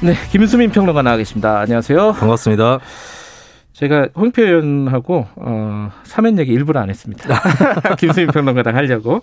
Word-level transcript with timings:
네, 0.00 0.14
김수민 0.30 0.70
평론가 0.70 1.02
나와 1.02 1.16
계십니다. 1.16 1.58
안녕하세요. 1.58 2.12
반갑습니다. 2.12 2.78
제가 3.72 4.08
홍표 4.14 4.42
의원하고 4.42 5.26
어, 5.34 5.90
사면 6.04 6.38
얘기 6.38 6.52
일부러 6.52 6.78
안 6.80 6.88
했습니다. 6.88 7.40
김수민 7.98 8.30
평론가랑 8.30 8.76
하려고. 8.76 9.22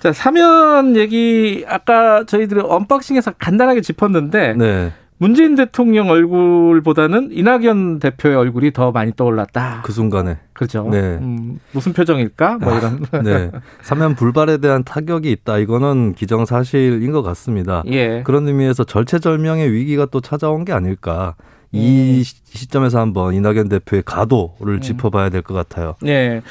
자, 0.00 0.12
사면 0.12 0.96
얘기 0.96 1.64
아까 1.66 2.24
저희들이 2.24 2.60
언박싱에서 2.62 3.32
간단하게 3.38 3.80
짚었는데 3.80 4.54
네. 4.54 4.92
문재인 5.22 5.54
대통령 5.54 6.10
얼굴보다는 6.10 7.28
이낙연 7.30 8.00
대표의 8.00 8.34
얼굴이 8.34 8.72
더 8.72 8.90
많이 8.90 9.12
떠올랐다. 9.14 9.82
그 9.84 9.92
순간에. 9.92 10.38
그렇죠. 10.52 10.88
네. 10.90 10.98
음, 10.98 11.60
무슨 11.70 11.92
표정일까? 11.92 12.58
뭐 12.58 12.76
이런. 12.76 13.04
네. 13.22 13.52
사면 13.82 14.16
불발에 14.16 14.56
대한 14.58 14.82
타격이 14.82 15.30
있다. 15.30 15.58
이거는 15.58 16.14
기정사실인 16.14 17.12
것 17.12 17.22
같습니다. 17.22 17.84
예. 17.86 18.24
그런 18.24 18.48
의미에서 18.48 18.82
절체절명의 18.82 19.70
위기가 19.72 20.06
또 20.06 20.20
찾아온 20.20 20.64
게 20.64 20.72
아닐까. 20.72 21.36
이 21.70 22.18
음. 22.18 22.22
시- 22.24 22.34
시점에서 22.58 22.98
한번 22.98 23.32
이낙연 23.34 23.68
대표의 23.68 24.02
가도를 24.04 24.74
음. 24.74 24.80
짚어봐야 24.80 25.28
될 25.30 25.42
것 25.42 25.54
같아요. 25.54 25.94
예. 26.04 26.42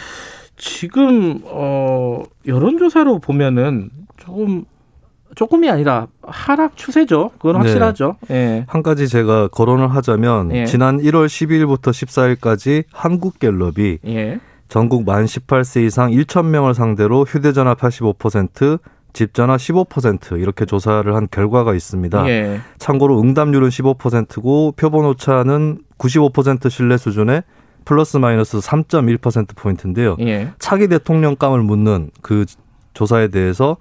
지금 0.56 1.42
어 1.44 2.24
여론조사로 2.48 3.20
보면은 3.20 3.90
조금 4.16 4.64
조금이 5.36 5.70
아니라 5.70 6.08
하락 6.22 6.76
추세죠. 6.76 7.32
그건 7.38 7.54
네. 7.54 7.58
확실하죠. 7.60 8.16
예. 8.32 8.66
한 8.68 8.84
가지 8.84 9.08
제가 9.08 9.48
거론을 9.50 9.94
하자면 9.96 10.52
예. 10.54 10.66
지난 10.66 11.00
1월 11.00 11.28
12일부터 11.28 11.92
14일까지 11.92 12.84
한국갤럽이 12.92 14.00
예. 14.06 14.40
전국 14.68 15.06
만 15.06 15.26
18세 15.26 15.86
이상 15.86 16.12
1천 16.12 16.46
명을 16.46 16.74
상대로 16.74 17.24
휴대전화 17.24 17.76
85%, 17.76 18.80
집전화 19.14 19.58
15% 19.58 20.40
이렇게 20.40 20.66
조사를 20.66 21.14
한 21.14 21.28
결과가 21.30 21.74
있습니다. 21.74 22.28
예. 22.30 22.62
참고로 22.78 23.20
응답률은 23.20 23.70
15%고 23.70 24.74
표본 24.78 25.06
오차는 25.06 25.80
95% 25.98 26.70
신뢰 26.70 26.98
수준의 26.98 27.44
플러스 27.84 28.18
마이너스 28.18 28.60
3.1% 28.60 29.56
포인트인데요. 29.56 30.16
예. 30.22 30.54
차기 30.60 30.88
대통령감을 30.88 31.62
묻는 31.64 32.12
그 32.22 32.46
조사에 32.94 33.28
대해서 33.30 33.72
어, 33.72 33.76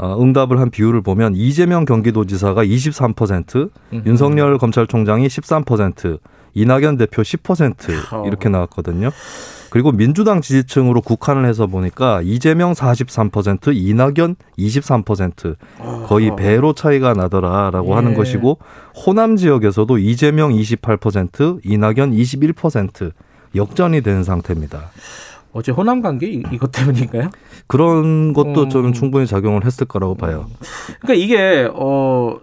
응답을 0.00 0.58
한 0.58 0.70
비율을 0.70 1.02
보면 1.02 1.34
이재명 1.36 1.84
경기도지사가 1.84 2.64
23%, 2.64 3.70
음흠. 3.92 4.02
윤석열 4.06 4.58
검찰총장이 4.58 5.26
13%, 5.26 6.18
이낙연 6.54 6.98
대표 6.98 7.22
10% 7.22 8.12
어. 8.12 8.24
이렇게 8.26 8.48
나왔거든요. 8.48 9.10
그리고 9.70 9.90
민주당 9.90 10.42
지지층으로 10.42 11.00
국한을 11.00 11.46
해서 11.46 11.66
보니까 11.66 12.20
이재명 12.22 12.72
43%, 12.74 13.74
이낙연 13.74 14.36
23% 14.58 15.56
거의 16.06 16.36
배로 16.36 16.74
차이가 16.74 17.14
나더라라고 17.14 17.92
예. 17.92 17.94
하는 17.94 18.12
것이고 18.12 18.58
호남 18.94 19.36
지역에서도 19.36 19.96
이재명 19.96 20.52
28%, 20.52 21.60
이낙연 21.64 22.12
21% 22.12 23.12
역전이 23.54 24.02
된 24.02 24.24
상태입니다. 24.24 24.90
어제 25.52 25.70
호남 25.72 26.00
관계 26.00 26.26
이- 26.28 26.42
이것 26.52 26.72
때문인가요? 26.72 27.30
그런 27.66 28.32
것도 28.32 28.62
음. 28.64 28.68
저는 28.70 28.92
충분히 28.92 29.26
작용을 29.26 29.64
했을 29.64 29.86
거라고 29.86 30.14
봐요. 30.14 30.46
그러니까 31.00 31.14
이게 31.24 31.68
어 31.72 32.38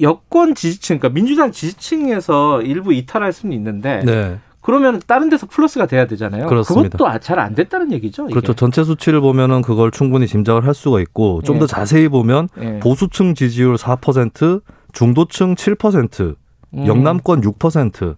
여권 0.00 0.54
지지층, 0.54 0.98
그러니까 0.98 1.14
민주당 1.14 1.52
지지층에서 1.52 2.62
일부 2.62 2.92
이탈할 2.92 3.32
수는 3.32 3.54
있는데 3.56 4.02
네. 4.04 4.38
그러면 4.62 5.00
다른 5.06 5.30
데서 5.30 5.46
플러스가 5.46 5.86
돼야 5.86 6.06
되잖아요. 6.06 6.46
그렇습니다. 6.46 6.98
것도 6.98 7.18
잘 7.20 7.38
안 7.38 7.54
됐다는 7.54 7.92
얘기죠. 7.92 8.24
이게. 8.24 8.34
그렇죠. 8.34 8.52
전체 8.54 8.84
수치를 8.84 9.20
보면은 9.22 9.62
그걸 9.62 9.90
충분히 9.90 10.26
짐작을 10.26 10.66
할 10.66 10.74
수가 10.74 11.00
있고 11.00 11.40
좀 11.42 11.56
예. 11.56 11.60
더 11.60 11.66
자세히 11.66 12.08
보면 12.08 12.48
예. 12.60 12.78
보수층 12.78 13.34
지지율 13.34 13.76
4%, 13.76 14.60
중도층 14.92 15.54
7%, 15.54 16.36
음. 16.74 16.86
영남권 16.86 17.40
6% 17.40 18.16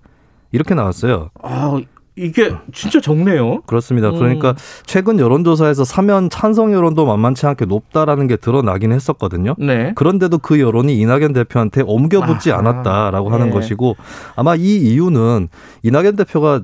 이렇게 0.51 0.75
나왔어요. 0.75 1.31
아 1.43 1.79
이게 2.15 2.53
진짜 2.73 3.01
적네요. 3.01 3.63
그렇습니다. 3.63 4.11
음. 4.11 4.19
그러니까 4.19 4.55
최근 4.85 5.19
여론조사에서 5.19 5.85
사면 5.85 6.29
찬성 6.29 6.73
여론도 6.73 7.07
만만치 7.07 7.47
않게 7.47 7.65
높다라는 7.65 8.27
게 8.27 8.37
드러나긴 8.37 8.93
했었거든요. 8.93 9.55
네. 9.59 9.93
그런데도 9.95 10.39
그 10.39 10.61
여론이 10.61 10.99
이낙연 10.99 11.33
대표한테 11.33 11.83
옮겨붙지 11.83 12.53
아하. 12.53 12.61
않았다라고 12.61 13.31
하는 13.31 13.47
네. 13.47 13.53
것이고 13.53 13.97
아마 14.37 14.55
이 14.55 14.77
이유는 14.77 15.49
이낙연 15.83 16.17
대표가 16.17 16.63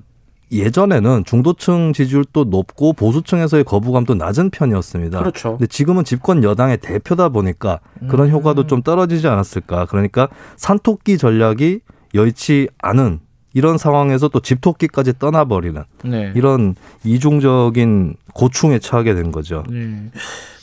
예전에는 0.50 1.24
중도층 1.24 1.92
지지율도 1.92 2.44
높고 2.44 2.94
보수층에서의 2.94 3.64
거부감도 3.64 4.14
낮은 4.14 4.50
편이었습니다. 4.50 5.18
그렇죠. 5.18 5.50
근데 5.52 5.66
지금은 5.66 6.04
집권 6.04 6.42
여당의 6.42 6.78
대표다 6.78 7.28
보니까 7.30 7.80
그런 8.08 8.28
음. 8.28 8.32
효과도 8.32 8.66
좀 8.66 8.82
떨어지지 8.82 9.28
않았을까. 9.28 9.86
그러니까 9.86 10.28
산토끼 10.56 11.18
전략이 11.18 11.80
여의치 12.14 12.68
않은 12.78 13.20
이런 13.54 13.78
상황에서 13.78 14.28
또 14.28 14.40
집토끼까지 14.40 15.18
떠나버리는 15.18 15.82
네. 16.04 16.32
이런 16.34 16.74
이중적인 17.04 18.16
고충에 18.34 18.78
처하게 18.78 19.14
된 19.14 19.32
거죠. 19.32 19.64
네. 19.68 20.10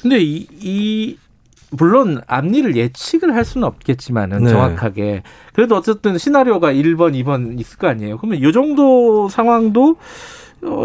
근데 0.01 0.19
이, 0.21 0.47
이 0.61 1.17
물론 1.71 2.21
앞니를 2.27 2.75
예측을 2.75 3.35
할 3.35 3.43
수는 3.43 3.67
없겠지만은 3.67 4.43
네. 4.43 4.49
정확하게 4.49 5.23
그래도 5.53 5.75
어쨌든 5.75 6.17
시나리오가 6.17 6.71
1번, 6.71 7.13
2번 7.23 7.59
있을 7.59 7.77
거 7.77 7.87
아니에요. 7.87 8.17
그러면 8.17 8.39
이 8.39 8.53
정도 8.53 9.29
상황도 9.29 9.91
어, 9.91 9.95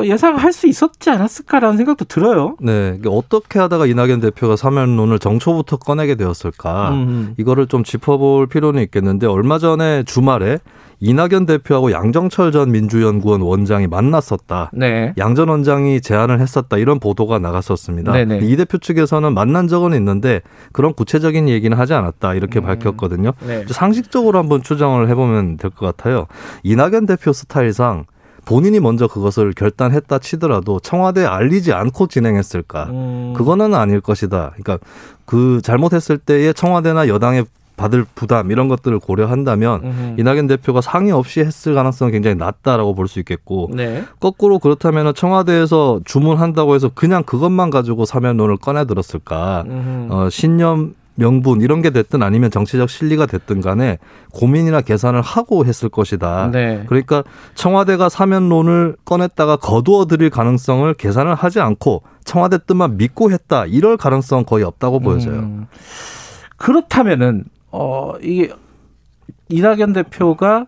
예상할 0.05 0.53
수 0.53 0.67
있었지 0.67 1.11
않았을까라는 1.11 1.77
생각도 1.77 2.05
들어요. 2.05 2.57
네, 2.61 2.99
어떻게 3.07 3.59
하다가 3.59 3.87
이낙연 3.87 4.21
대표가 4.21 4.57
사면론을 4.57 5.19
정초부터 5.19 5.77
꺼내게 5.79 6.15
되었을까? 6.17 6.91
음. 6.91 7.35
이거를 7.39 7.67
좀 7.67 7.85
짚어볼 7.85 8.47
필요는 8.49 8.83
있겠는데 8.83 9.27
얼마 9.27 9.59
전에 9.59 10.03
주말에 10.03 10.59
이낙연 11.03 11.47
대표하고 11.47 11.93
양정철 11.93 12.53
전 12.53 12.73
민주연구원 12.73 13.41
원장이 13.41 13.87
만났었다. 13.87 14.71
네. 14.75 15.15
양전 15.17 15.49
원장이 15.49 16.03
제안을 16.03 16.41
했었다 16.41 16.77
이런 16.77 17.01
보도가 17.01 17.39
나갔었습니다. 17.39 18.13
네네. 18.13 18.41
이 18.43 18.57
대표 18.57 18.77
측에서는 18.77 19.33
만난 19.33 19.67
적은 19.67 19.95
있는데 19.95 20.43
그런 20.73 20.93
구체적인 20.93 21.49
얘기는 21.49 21.75
하지 21.75 21.95
않았다 21.95 22.35
이렇게 22.35 22.61
음. 22.61 22.65
밝혔거든요. 22.65 23.33
네. 23.47 23.65
상식적으로 23.71 24.39
한번 24.39 24.63
추정을 24.63 25.09
해보면 25.09 25.57
될 25.57 25.71
것 25.71 25.87
같아요. 25.97 26.27
이낙연 26.65 27.07
대표 27.07 27.33
스타일상 27.33 28.05
본인이 28.45 28.81
먼저 28.81 29.07
그것을 29.07 29.53
결단했다 29.53 30.19
치더라도 30.19 30.81
청와대에 30.81 31.25
알리지 31.27 31.73
않고 31.73 32.07
진행했을까? 32.09 32.85
음. 32.91 33.35
그거는 33.37 33.75
아닐 33.75 34.01
것이다. 34.01 34.53
그러니까 34.57 34.79
그 35.25 35.61
잘못했을 35.63 36.19
때의 36.19 36.55
청와대나 36.55 37.09
여당의 37.09 37.47
받을 37.77 38.05
부담 38.15 38.51
이런 38.51 38.69
것들을 38.69 38.99
고려한다면 38.99 39.81
음흠. 39.83 40.15
이낙연 40.21 40.49
대표가 40.49 40.83
상의 40.83 41.13
없이 41.13 41.41
했을 41.41 41.75
가능성은 41.75 42.13
굉장히 42.13 42.37
낮다라고 42.37 42.95
볼 42.95 43.09
수 43.09 43.19
있겠고 43.21 43.71
네. 43.73 44.05
거꾸로 44.21 44.59
그렇다면 44.59 45.15
청와대에서 45.15 46.01
주문한다고 46.05 46.75
해서 46.75 46.91
그냥 46.95 47.23
그것만 47.23 47.71
가지고 47.71 48.05
사면론을 48.05 48.59
꺼내 48.59 48.85
들었을까? 48.85 49.65
어, 50.11 50.29
신념 50.31 50.95
명분 51.21 51.61
이런 51.61 51.83
게 51.83 51.91
됐든 51.91 52.23
아니면 52.23 52.51
정치적 52.51 52.89
실리가 52.89 53.27
됐든 53.27 53.61
간에 53.61 53.99
고민이나 54.33 54.81
계산을 54.81 55.21
하고 55.21 55.67
했을 55.67 55.91
것이다. 55.91 56.51
네. 56.51 56.85
그러니까 56.87 57.23
청와대가 57.55 58.09
사면론을 58.09 58.97
꺼냈다가 59.05 59.57
거두어 59.57 60.07
들일 60.07 60.31
가능성을 60.31 60.93
계산을 60.95 61.35
하지 61.35 61.61
않고 61.61 62.03
청와대 62.25 62.59
뜻만 62.67 62.97
믿고 62.97 63.31
했다. 63.31 63.67
이럴 63.67 63.97
가능성 63.99 64.41
은 64.41 64.45
거의 64.47 64.65
없다고 64.65 65.01
보여져요. 65.01 65.41
음. 65.41 65.67
그렇다면은 66.57 67.45
어 67.71 68.15
이게 68.23 68.53
이낙연 69.49 69.93
대표가 69.93 70.67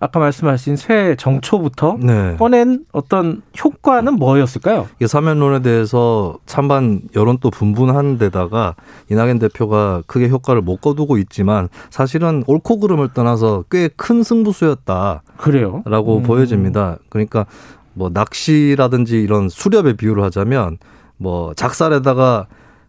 아까 0.00 0.20
말씀하신 0.20 0.76
새 0.76 1.16
정초부터 1.18 1.98
네. 2.00 2.36
꺼낸 2.38 2.84
어떤 2.92 3.42
효과는 3.62 4.14
뭐였을까요? 4.14 4.88
이게 4.96 5.06
사면론에 5.06 5.60
대해서 5.60 6.38
찬반 6.46 7.02
여론도 7.16 7.50
분분한 7.50 8.18
데다가 8.18 8.76
이낙연 9.10 9.38
대표가 9.40 10.02
크게 10.06 10.28
효과를 10.28 10.62
못 10.62 10.80
거두고 10.80 11.18
있지만 11.18 11.68
사실은 11.90 12.44
옳고 12.46 12.78
그름을 12.80 13.08
떠나서 13.12 13.64
꽤 13.70 13.88
큰 13.96 14.22
승부수였다라고 14.22 15.20
그래요. 15.36 15.82
음. 15.86 16.22
보여집니다. 16.22 16.98
그러니까 17.08 17.46
뭐 17.94 18.10
낚시라든지 18.12 19.20
이런 19.20 19.48
수렵의 19.48 19.96
비유를 19.96 20.22
하자면 20.24 20.78
뭐 21.16 21.52
작살에다가 21.54 22.46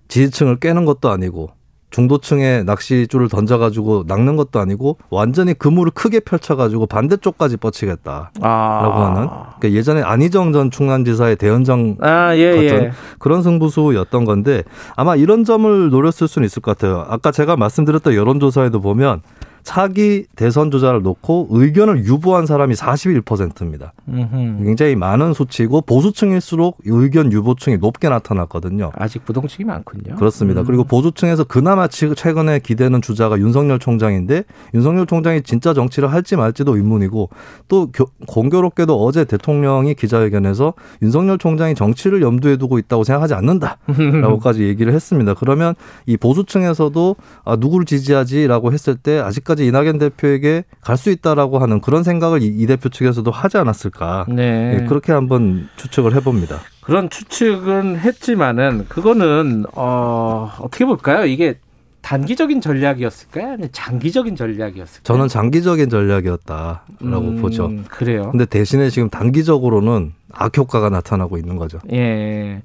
지지층을 0.08 0.60
깨는 0.60 0.86
것도 0.86 1.10
아니고 1.10 1.50
중도층에 1.92 2.64
낚시줄을 2.64 3.30
던져가지고 3.30 4.06
낚는 4.08 4.36
것도 4.36 4.60
아니고 4.60 4.98
완전히 5.10 5.54
그물을 5.54 5.92
크게 5.92 6.20
펼쳐가지고 6.20 6.86
반대쪽까지 6.86 7.58
뻗치겠다라고 7.58 8.32
아. 8.42 9.16
하는 9.16 9.28
그러니까 9.60 9.72
예전에 9.72 10.02
안희정 10.02 10.54
전 10.54 10.70
충남지사의 10.70 11.38
대연정 11.38 11.98
아, 12.02 12.36
예, 12.36 12.52
같은 12.52 12.84
예. 12.86 12.92
그런 13.18 13.42
승부수였던 13.42 14.26
건데 14.26 14.64
아마 14.96 15.16
이런 15.16 15.44
점을 15.44 15.90
노렸을 15.90 16.28
수는 16.28 16.46
있을 16.46 16.62
것 16.62 16.78
같아요. 16.78 17.06
아까 17.10 17.32
제가 17.32 17.58
말씀드렸던 17.58 18.14
여론조사에도 18.14 18.82
보면 18.82 19.22
차기 19.64 20.26
대선 20.36 20.72
주자를 20.72 21.02
놓고 21.02 21.48
의견을 21.52 22.06
유보한 22.06 22.46
사람이 22.46 22.74
41%입니다. 22.76 23.94
음흠. 24.08 24.64
굉장히 24.64 24.96
많은 24.96 25.34
수치고 25.34 25.82
보수층일수록 25.82 26.78
의견 26.86 27.32
유보층이 27.32 27.78
높게 27.78 28.10
나타났거든요. 28.10 28.92
아직 28.96 29.26
부동층이 29.26 29.66
많군요. 29.66 30.16
그렇습니다. 30.16 30.62
음. 30.62 30.66
그리고 30.66 30.84
보수층에서 30.84 31.44
그나마 31.44 31.88
지- 31.88 32.14
최근에 32.16 32.60
기대는 32.60 33.02
주자가 33.02 33.38
윤석열 33.40 33.80
총장인데 33.80 34.44
윤석열 34.74 35.06
총장이 35.06 35.42
진짜 35.44 35.74
정치를 35.74 36.12
할지 36.12 36.36
말지도 36.36 36.76
의문이고 36.76 37.30
또 37.68 37.90
교- 37.92 38.08
공교롭게도 38.28 39.04
어제 39.04 39.26
대통령이 39.26 39.94
기자회견에서 39.96 40.74
윤석열 41.02 41.38
총장이 41.38 41.76
정치를 41.76 42.22
염두에 42.22 42.58
두고 42.58 42.80
있다고 42.80 43.04
생각하지 43.04 43.34
않는다라고까지 43.34 44.64
얘기를 44.68 44.94
했습니다. 44.94 45.34
그러면 45.34 45.76
이 46.06 46.18
보수층에서도 46.18 47.16
아, 47.46 47.56
누구를 47.56 47.86
지지하지라고 47.86 48.72
했을 48.74 48.96
때 48.96 49.20
아직 49.20 49.44
까지 49.50 49.66
이낙연 49.66 49.98
대표에게 49.98 50.64
갈 50.82 50.96
수 51.00 51.10
있다라고 51.10 51.58
하는 51.60 51.82
그런 51.82 52.04
생각을 52.04 52.44
이, 52.44 52.48
이 52.48 52.68
대표 52.68 52.90
측에서도 52.90 53.32
하지 53.32 53.58
않았을까. 53.58 54.26
네. 54.30 54.80
예, 54.82 54.86
그렇게 54.86 55.12
한번 55.12 55.70
추측을 55.78 56.14
해봅니다. 56.16 56.60
그런 56.82 57.10
추측은 57.10 57.98
했지만은 57.98 58.86
그거는 58.90 59.66
어 59.74 60.52
어떻게 60.60 60.86
볼까요? 60.86 61.26
이게 61.26 61.58
단기적인 62.02 62.62
전략이었을까요? 62.62 63.48
아니면 63.54 63.70
장기적인 63.72 64.36
전략이었을까요? 64.36 65.04
저는 65.04 65.28
장기적인 65.30 65.90
전략이었다라고 65.90 66.82
음, 67.02 67.42
보죠. 67.42 67.72
그래요. 67.90 68.30
근데 68.32 68.46
대신에 68.46 68.90
지금 68.90 69.10
단기적으로는 69.10 70.14
악효과가 70.34 70.90
나타나고 70.90 71.38
있는 71.38 71.56
거죠. 71.56 71.80
예. 71.92 72.62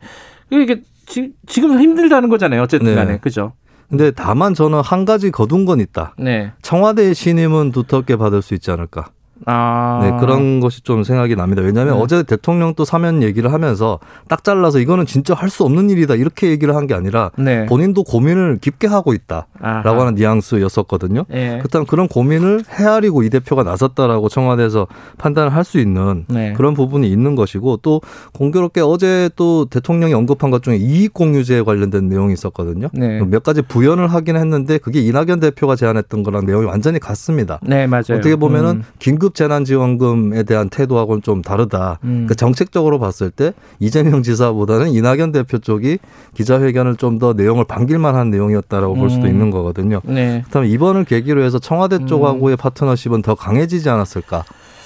이게 0.50 0.82
지, 1.06 1.32
지금 1.46 1.78
힘들다는 1.80 2.28
거잖아요. 2.28 2.62
어쨌든 2.62 2.88
네. 2.90 2.94
간에. 2.94 3.18
그죠? 3.18 3.52
근데 3.96 4.10
다만 4.10 4.54
저는 4.54 4.80
한 4.80 5.04
가지 5.04 5.30
거둔 5.30 5.64
건 5.64 5.78
있다. 5.78 6.14
네. 6.18 6.52
청와대의 6.62 7.14
신임은 7.14 7.70
두텁게 7.70 8.16
받을 8.16 8.42
수 8.42 8.54
있지 8.54 8.72
않을까. 8.72 9.06
아. 9.46 10.00
네, 10.02 10.16
그런 10.20 10.60
것이 10.60 10.82
좀 10.82 11.04
생각이 11.04 11.36
납니다. 11.36 11.62
왜냐하면 11.62 11.94
네. 11.96 12.00
어제 12.02 12.22
대통령 12.22 12.74
또 12.74 12.84
사면 12.84 13.22
얘기를 13.22 13.52
하면서 13.52 13.98
딱 14.28 14.42
잘라서 14.44 14.78
이거는 14.80 15.06
진짜 15.06 15.34
할 15.34 15.48
수 15.54 15.62
없는 15.64 15.88
일이다 15.90 16.14
이렇게 16.16 16.48
얘기를 16.50 16.74
한 16.74 16.84
게 16.86 16.94
아니라 16.94 17.30
네. 17.38 17.64
본인도 17.66 18.02
고민을 18.04 18.58
깊게 18.60 18.86
하고 18.88 19.12
있다라고 19.14 19.46
아하. 19.62 20.00
하는 20.00 20.14
뉘앙스였었거든요. 20.16 21.24
예. 21.32 21.58
그렇다면 21.58 21.86
그런 21.86 22.08
고민을 22.08 22.64
헤아리고 22.78 23.22
이 23.22 23.30
대표가 23.30 23.62
나섰다라고 23.62 24.28
청와대에서 24.28 24.86
판단을 25.18 25.52
할 25.54 25.64
수 25.64 25.78
있는 25.78 26.26
네. 26.28 26.52
그런 26.52 26.74
부분이 26.74 27.08
있는 27.10 27.36
것이고 27.36 27.78
또 27.78 28.02
공교롭게 28.34 28.82
어제 28.82 29.30
또 29.34 29.64
대통령이 29.64 30.12
언급한 30.12 30.50
것 30.50 30.62
중에 30.62 30.76
이익 30.76 31.14
공유제에 31.14 31.62
관련된 31.62 32.08
내용이 32.10 32.34
있었거든요. 32.34 32.88
네. 32.92 33.20
몇 33.22 33.42
가지 33.42 33.62
부연을 33.62 34.08
하긴 34.08 34.36
했는데 34.36 34.76
그게 34.76 35.00
이낙연 35.00 35.40
대표가 35.40 35.74
제안했던 35.74 36.22
거랑 36.22 36.44
내용이 36.44 36.66
완전히 36.66 36.98
같습니다. 36.98 37.58
네, 37.62 37.86
맞아요. 37.86 38.18
어떻게 38.18 38.36
보면은 38.36 38.70
음. 38.70 38.82
긴급 38.98 39.33
재난지원금에 39.34 40.44
대한 40.44 40.68
태도하고는 40.68 41.22
좀 41.22 41.42
다르다. 41.42 41.98
음. 42.04 42.26
그 42.28 42.34
정책적으로 42.34 42.98
봤을 42.98 43.30
때 43.30 43.52
이재명 43.80 44.22
지사보다는 44.22 44.90
이낙연 44.92 45.32
대표 45.32 45.58
쪽이 45.58 45.98
기자회견을 46.34 46.96
좀 46.96 47.18
더 47.18 47.32
내용을 47.32 47.64
반길만한 47.64 48.30
내용이었다라고 48.30 48.94
볼 48.94 49.08
수도 49.10 49.26
음. 49.26 49.28
있는 49.30 49.50
거거든요. 49.50 50.00
네. 50.04 50.40
그렇다면 50.42 50.68
이번을 50.70 51.04
계기로 51.04 51.42
해서 51.42 51.58
청와대 51.58 51.96
음. 51.96 52.06
쪽하고의 52.06 52.56
파트너십은 52.56 53.22
더 53.22 53.34
강해지지 53.34 53.88
않았을까 53.88 54.44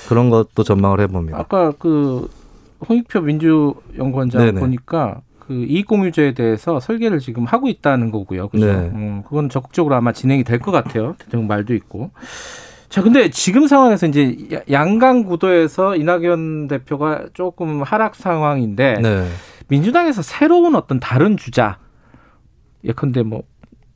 그런 0.08 0.28
것도 0.30 0.62
전망을 0.62 1.00
해봅니다. 1.00 1.38
아까 1.38 1.72
그 1.78 2.28
홍익표 2.88 3.20
민주연구원장 3.22 4.40
네네. 4.44 4.60
보니까 4.60 5.20
그 5.38 5.54
이익공유제에 5.54 6.34
대해서 6.34 6.78
설계를 6.80 7.18
지금 7.20 7.44
하고 7.46 7.68
있다는 7.68 8.10
거고요. 8.10 8.48
그죠? 8.48 8.66
네. 8.66 8.72
음, 8.72 9.22
그건 9.24 9.48
적극적으로 9.48 9.94
아마 9.94 10.12
진행이 10.12 10.44
될 10.44 10.58
것 10.58 10.70
같아요. 10.72 11.14
대통령 11.18 11.46
말도 11.48 11.72
있고. 11.74 12.10
자, 12.88 13.02
근데 13.02 13.28
지금 13.30 13.66
상황에서 13.66 14.06
이제 14.06 14.36
야- 14.52 14.60
양강 14.70 15.24
구도에서 15.24 15.96
이낙연 15.96 16.68
대표가 16.68 17.24
조금 17.34 17.82
하락 17.82 18.14
상황인데 18.14 18.94
네. 19.02 19.28
민주당에서 19.68 20.22
새로운 20.22 20.74
어떤 20.74 20.98
다른 20.98 21.36
주자 21.36 21.78
예컨대 22.84 23.22
뭐 23.22 23.42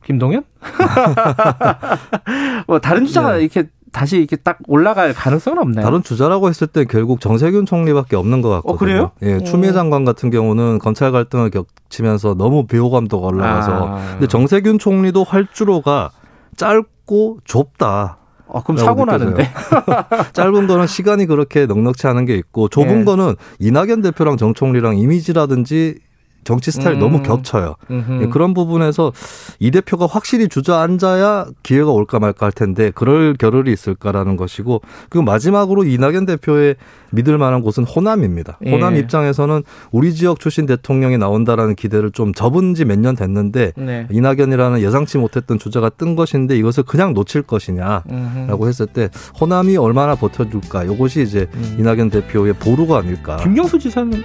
김동연? 0.05 0.43
뭐 2.67 2.79
다른 2.79 3.05
주자가 3.05 3.33
네. 3.37 3.41
이렇게 3.41 3.69
다시 3.91 4.17
이렇게 4.17 4.35
딱 4.35 4.57
올라갈 4.67 5.13
가능성은 5.13 5.59
없나요? 5.59 5.85
다른 5.85 6.03
주자라고 6.03 6.49
했을 6.49 6.67
때 6.67 6.85
결국 6.85 7.19
정세균 7.19 7.65
총리밖에 7.65 8.15
없는 8.15 8.41
것 8.41 8.49
같거든요. 8.49 8.73
어, 8.73 8.77
그래요? 8.77 9.11
예, 9.21 9.39
추미애 9.43 9.71
음. 9.71 9.73
장관 9.73 10.05
같은 10.05 10.29
경우는 10.29 10.79
검찰 10.79 11.11
갈등을 11.11 11.49
겹치면서 11.51 12.35
너무 12.35 12.65
비호감도가 12.67 13.27
올라가서 13.27 13.87
아. 13.87 14.07
근데 14.13 14.27
정세균 14.27 14.79
총리도 14.79 15.23
활주로가 15.23 16.11
짧고 16.57 17.39
좁다. 17.45 18.17
어, 18.53 18.63
그럼 18.63 18.77
사고 18.77 19.03
느껴져요. 19.05 19.31
나는데. 19.31 19.51
짧은 20.31 20.67
거는 20.67 20.87
시간이 20.87 21.25
그렇게 21.25 21.65
넉넉치 21.65 22.07
않은 22.07 22.25
게 22.25 22.35
있고 22.35 22.69
좁은 22.69 23.01
예. 23.01 23.03
거는 23.03 23.35
이낙연 23.59 24.01
대표랑 24.03 24.37
정 24.37 24.53
총리랑 24.53 24.97
이미지라든지 24.97 25.97
정치 26.43 26.71
스타일이 26.71 26.97
음. 26.97 26.99
너무 26.99 27.21
겹쳐요. 27.23 27.75
예, 28.21 28.27
그런 28.27 28.53
부분에서 28.53 29.11
이 29.59 29.71
대표가 29.71 30.05
확실히 30.05 30.47
주저앉아야 30.47 31.47
기회가 31.63 31.91
올까 31.91 32.19
말까 32.19 32.45
할 32.47 32.51
텐데 32.51 32.91
그럴 32.93 33.33
겨를이 33.35 33.71
있을까라는 33.71 34.37
것이고 34.37 34.81
그리고 35.09 35.23
마지막으로 35.25 35.83
이낙연 35.83 36.25
대표의 36.25 36.75
믿을 37.11 37.37
만한 37.37 37.61
곳은 37.61 37.83
호남입니다. 37.83 38.57
예. 38.65 38.71
호남 38.71 38.95
입장에서는 38.95 39.63
우리 39.91 40.13
지역 40.13 40.39
출신 40.39 40.65
대통령이 40.65 41.17
나온다라는 41.17 41.75
기대를 41.75 42.11
좀 42.11 42.33
접은 42.33 42.73
지 42.73 42.85
몇 42.85 42.97
년 42.99 43.15
됐는데 43.15 43.73
네. 43.75 44.07
이낙연이라는 44.11 44.81
예상치 44.81 45.17
못했던 45.17 45.59
주자가 45.59 45.89
뜬 45.89 46.15
것인데 46.15 46.57
이것을 46.57 46.83
그냥 46.83 47.13
놓칠 47.13 47.41
것이냐라고. 47.43 48.67
했을 48.67 48.85
때 48.87 49.09
호남이 49.39 49.77
얼마나 49.77 50.15
버텨줄까 50.15 50.83
이것이 50.85 51.21
이제 51.23 51.47
음. 51.55 51.77
이낙연 51.79 52.09
대표의 52.09 52.53
보루가 52.53 52.97
아닐까. 52.99 53.37
김경수 53.37 53.77
지사는 53.79 54.09
뭐 54.09 54.19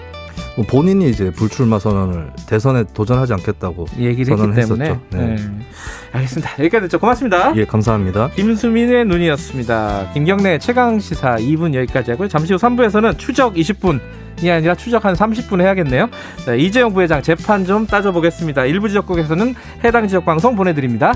본인이 0.64 1.08
이제 1.08 1.30
불출마 1.30 1.78
선언을 1.78 2.32
대선에 2.46 2.84
도전하지 2.94 3.32
않겠다고 3.34 3.86
얘기를 3.98 4.38
했기 4.38 4.54
때문에. 4.54 4.84
했었죠. 4.84 5.00
네. 5.10 5.18
네. 5.18 5.36
알겠습니다. 6.12 6.50
여기까지 6.58 6.82
듣죠. 6.82 6.98
고맙습니다. 6.98 7.52
예, 7.56 7.64
감사합니다. 7.64 8.30
김수민의 8.30 9.04
눈이었습니다. 9.06 10.10
김경래 10.14 10.58
최강 10.58 10.98
시사 10.98 11.36
2분 11.36 11.74
여기까지 11.74 12.12
하고요. 12.12 12.28
잠시 12.28 12.52
후 12.52 12.58
3부에서는 12.58 13.18
추적 13.18 13.54
20분 13.54 14.00
이 14.42 14.50
아니라 14.50 14.74
추적 14.74 15.04
한 15.04 15.14
30분 15.14 15.60
해야겠네요. 15.60 16.08
자, 16.44 16.54
이재용 16.54 16.92
부회장 16.92 17.22
재판 17.22 17.64
좀 17.64 17.86
따져보겠습니다. 17.86 18.66
일부 18.66 18.88
지역국에서는 18.88 19.54
해당 19.84 20.06
지역 20.06 20.24
방송 20.24 20.54
보내드립니다. 20.54 21.12